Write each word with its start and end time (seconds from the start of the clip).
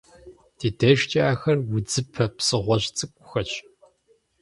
Ди 0.57 0.67
дежкӏэ 0.77 1.21
ахэр 1.31 1.57
удзыпэ 1.75 2.25
псыгъуэжь 2.37 2.87
цӏыкӏухэщ. 2.97 3.51